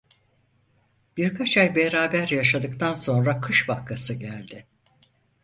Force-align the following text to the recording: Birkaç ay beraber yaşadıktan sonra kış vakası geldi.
Birkaç 1.17 1.57
ay 1.57 1.75
beraber 1.75 2.27
yaşadıktan 2.27 2.93
sonra 2.93 3.41
kış 3.41 3.69
vakası 3.69 4.13
geldi. 4.13 4.65